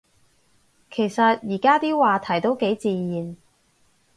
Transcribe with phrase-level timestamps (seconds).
[0.89, 3.37] 其實而家啲話題都幾自然